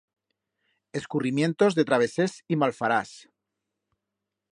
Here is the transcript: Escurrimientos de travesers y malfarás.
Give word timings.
Escurrimientos 0.99 1.75
de 1.75 1.85
travesers 1.85 2.41
y 2.47 2.55
malfarás. 2.55 3.29